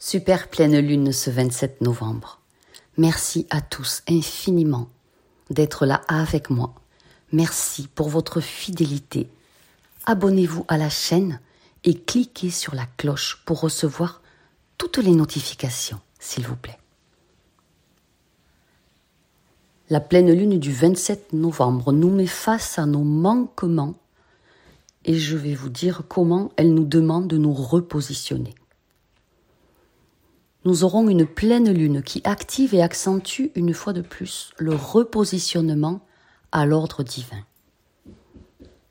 [0.00, 2.40] Super pleine lune ce 27 novembre.
[2.98, 4.88] Merci à tous infiniment
[5.50, 6.72] d'être là avec moi.
[7.32, 9.28] Merci pour votre fidélité.
[10.06, 11.40] Abonnez-vous à la chaîne
[11.82, 14.22] et cliquez sur la cloche pour recevoir
[14.78, 16.78] toutes les notifications, s'il vous plaît.
[19.90, 23.94] La pleine lune du 27 novembre nous met face à nos manquements
[25.04, 28.54] et je vais vous dire comment elle nous demande de nous repositionner.
[30.68, 36.02] Nous aurons une pleine lune qui active et accentue une fois de plus le repositionnement
[36.52, 37.42] à l'ordre divin.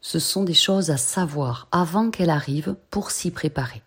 [0.02, 3.84] Ce sont des choses à savoir avant qu'elle arrive pour s'y préparer.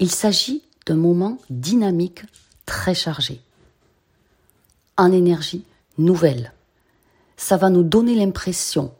[0.00, 2.24] Il s'agit d'un moment dynamique
[2.66, 3.40] très chargé,
[4.96, 5.64] en énergie
[5.98, 6.52] nouvelle.
[7.36, 8.92] Ça va nous donner l'impression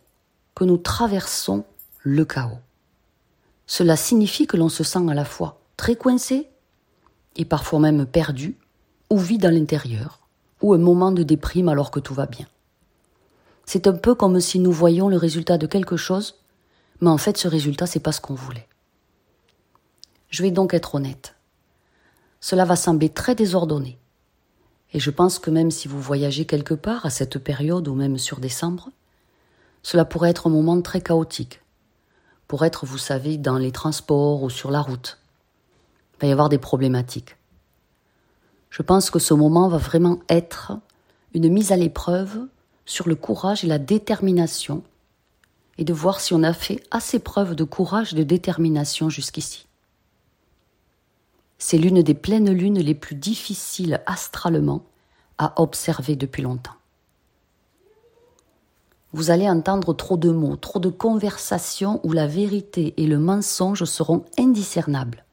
[0.54, 1.64] que nous traversons
[2.04, 2.60] le chaos.
[3.66, 6.46] Cela signifie que l'on se sent à la fois très coincé
[7.38, 8.56] et parfois même perdu
[9.10, 10.20] ou vide à l'intérieur
[10.60, 12.46] ou un moment de déprime alors que tout va bien.
[13.64, 16.36] C'est un peu comme si nous voyions le résultat de quelque chose,
[17.00, 18.68] mais en fait ce résultat c'est pas ce qu'on voulait.
[20.30, 21.34] Je vais donc être honnête.
[22.40, 23.98] Cela va sembler très désordonné.
[24.92, 28.18] Et je pense que même si vous voyagez quelque part à cette période ou même
[28.18, 28.90] sur décembre,
[29.82, 31.60] cela pourrait être un moment très chaotique.
[32.46, 35.18] Pour être, vous savez, dans les transports ou sur la route.
[36.14, 37.37] Il va y avoir des problématiques.
[38.70, 40.72] Je pense que ce moment va vraiment être
[41.34, 42.46] une mise à l'épreuve
[42.84, 44.82] sur le courage et la détermination
[45.78, 49.66] et de voir si on a fait assez preuve de courage et de détermination jusqu'ici.
[51.58, 54.84] C'est l'une des pleines lunes les plus difficiles astralement
[55.38, 56.78] à observer depuis longtemps
[59.12, 63.84] vous allez entendre trop de mots, trop de conversations où la vérité et le mensonge
[63.84, 65.24] seront indiscernables.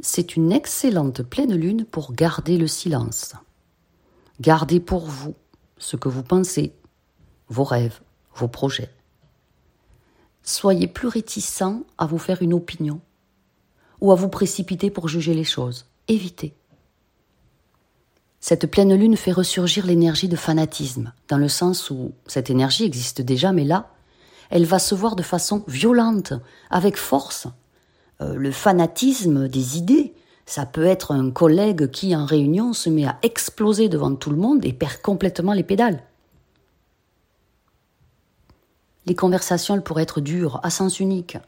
[0.00, 3.34] C'est une excellente pleine lune pour garder le silence.
[4.40, 5.34] Gardez pour vous
[5.78, 6.72] ce que vous pensez,
[7.48, 8.00] vos rêves,
[8.34, 8.90] vos projets.
[10.42, 13.00] Soyez plus réticents à vous faire une opinion
[14.00, 15.86] ou à vous précipiter pour juger les choses.
[16.06, 16.54] Évitez.
[18.40, 23.20] Cette pleine lune fait ressurgir l'énergie de fanatisme, dans le sens où cette énergie existe
[23.20, 23.90] déjà, mais là,
[24.50, 26.32] elle va se voir de façon violente,
[26.70, 27.48] avec force.
[28.20, 30.14] Euh, le fanatisme des idées,
[30.46, 34.36] ça peut être un collègue qui, en réunion, se met à exploser devant tout le
[34.36, 36.02] monde et perd complètement les pédales.
[39.06, 41.38] Les conversations, elles pourraient être dures, à sens unique,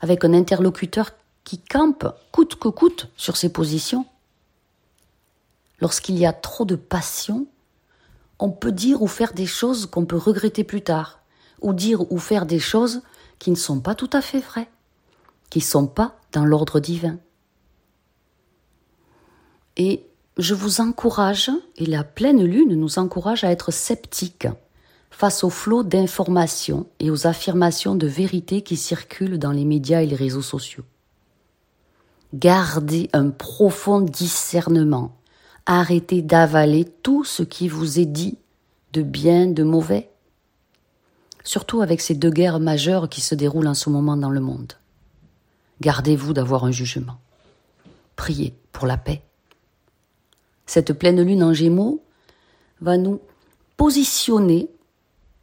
[0.00, 1.10] avec un interlocuteur
[1.44, 4.06] qui campe coûte que coûte sur ses positions
[5.82, 7.46] lorsqu'il y a trop de passion,
[8.38, 11.18] on peut dire ou faire des choses qu'on peut regretter plus tard,
[11.60, 13.02] ou dire ou faire des choses
[13.40, 14.70] qui ne sont pas tout à fait vraies,
[15.52, 17.18] qui ne sont pas dans l'ordre divin.
[19.76, 20.06] Et
[20.38, 24.48] je vous encourage, et la pleine lune nous encourage à être sceptiques
[25.10, 30.06] face au flot d'informations et aux affirmations de vérité qui circulent dans les médias et
[30.06, 30.84] les réseaux sociaux.
[32.32, 35.18] Gardez un profond discernement
[35.66, 38.38] Arrêtez d'avaler tout ce qui vous est dit,
[38.94, 40.10] de bien, de mauvais.
[41.44, 44.72] Surtout avec ces deux guerres majeures qui se déroulent en ce moment dans le monde.
[45.82, 47.18] Gardez-vous d'avoir un jugement.
[48.14, 49.20] Priez pour la paix.
[50.64, 52.04] Cette pleine lune en gémeaux
[52.80, 53.20] va nous
[53.76, 54.70] positionner,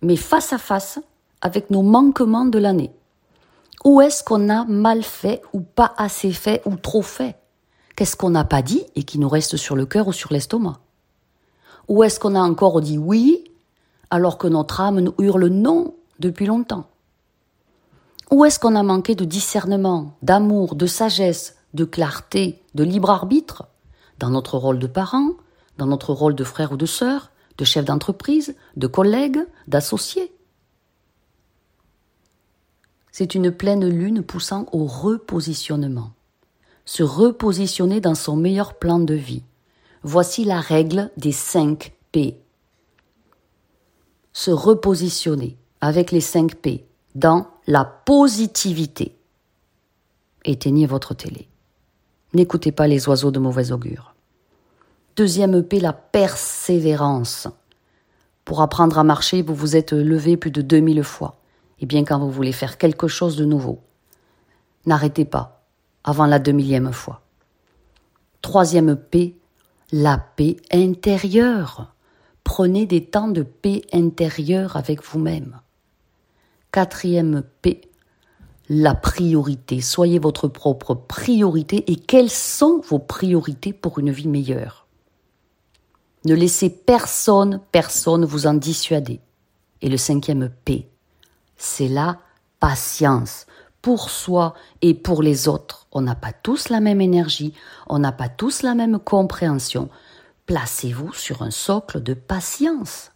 [0.01, 0.97] mais face à face,
[1.41, 2.91] avec nos manquements de l'année.
[3.83, 7.35] Où est-ce qu'on a mal fait ou pas assez fait ou trop fait?
[7.97, 10.79] Qu'est-ce qu'on n'a pas dit et qui nous reste sur le cœur ou sur l'estomac?
[11.89, 13.43] Ou est-ce qu'on a encore dit oui
[14.09, 16.87] alors que notre âme nous hurle non depuis longtemps?
[18.31, 23.67] Ou est-ce qu'on a manqué de discernement, d'amour, de sagesse, de clarté, de libre arbitre?
[24.19, 25.31] Dans notre rôle de parent,
[25.77, 30.31] dans notre rôle de frère ou de sœur, de chef d'entreprise, de collègue, d'associé?
[33.11, 36.11] C'est une pleine lune poussant au repositionnement
[36.89, 39.43] se repositionner dans son meilleur plan de vie.
[40.01, 42.41] Voici la règle des 5 P.
[44.33, 49.15] Se repositionner avec les 5 P dans la positivité.
[50.43, 51.47] Éteignez votre télé.
[52.33, 54.15] N'écoutez pas les oiseaux de mauvais augure.
[55.15, 57.47] Deuxième P, la persévérance.
[58.43, 61.37] Pour apprendre à marcher, vous vous êtes levé plus de 2000 fois.
[61.79, 63.79] Et bien quand vous voulez faire quelque chose de nouveau,
[64.87, 65.61] n'arrêtez pas
[66.03, 67.21] avant la deux millième fois.
[68.41, 69.37] Troisième P,
[69.91, 71.93] la paix intérieure.
[72.43, 75.59] Prenez des temps de paix intérieure avec vous-même.
[76.71, 77.81] Quatrième P,
[78.69, 79.81] la priorité.
[79.81, 84.85] Soyez votre propre priorité et quelles sont vos priorités pour une vie meilleure?
[86.25, 89.19] Ne laissez personne, personne vous en dissuader.
[89.81, 90.87] Et le cinquième P,
[91.57, 92.19] c'est la
[92.59, 93.47] patience
[93.81, 95.87] pour soi et pour les autres.
[95.91, 97.55] On n'a pas tous la même énergie,
[97.87, 99.89] on n'a pas tous la même compréhension.
[100.45, 103.11] Placez-vous sur un socle de patience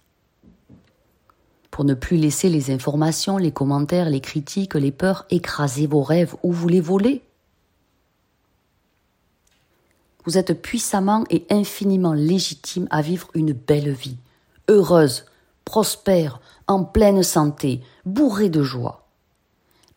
[1.73, 6.35] pour ne plus laisser les informations, les commentaires, les critiques, les peurs écraser vos rêves
[6.43, 7.23] ou vous les voler.
[10.23, 14.17] Vous êtes puissamment et infiniment légitime à vivre une belle vie,
[14.69, 15.25] heureuse,
[15.65, 19.07] prospère, en pleine santé, bourrée de joie.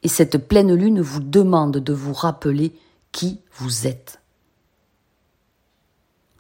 [0.03, 2.73] Et cette pleine lune vous demande de vous rappeler
[3.13, 4.23] qui vous êtes.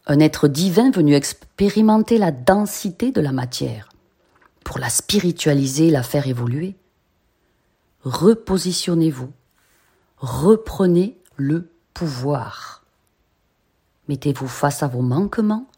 [0.06, 3.90] Un être divin venu expérimenter la densité de la matière,
[4.66, 6.74] pour la spiritualiser, la faire évoluer.
[8.02, 9.32] Repositionnez-vous,
[10.16, 12.84] reprenez le pouvoir.
[14.08, 15.68] Mettez-vous face à vos manquements,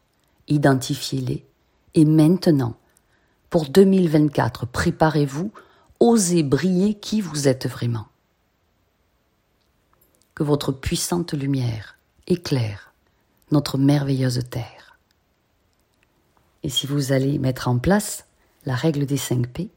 [0.46, 1.44] identifiez-les,
[1.93, 2.79] et maintenant,
[3.50, 5.52] pour 2024, préparez-vous,
[6.00, 8.08] osez briller qui vous êtes vraiment.
[10.34, 12.94] Que votre puissante lumière éclaire
[13.50, 14.99] notre merveilleuse terre.
[16.62, 18.25] Et si vous allez mettre en place
[18.69, 19.70] la règle des 5 P,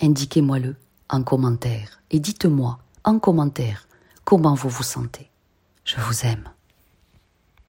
[0.00, 0.76] indiquez-moi-le
[1.10, 3.86] en commentaire et dites-moi en commentaire
[4.24, 5.30] comment vous vous sentez.
[5.84, 6.53] Je vous aime.